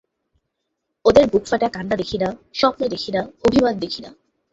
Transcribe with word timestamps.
ওদের 1.05 1.25
বুকফাটা 1.27 1.67
কান্না 1.69 1.95
দেখি 1.95 2.17
না, 2.17 2.29
স্বপ্ন 2.53 2.81
দেখি 2.87 3.11
না, 3.11 3.21
অভিমান 3.43 3.75
দেখি 3.79 4.01
না। 4.01 4.09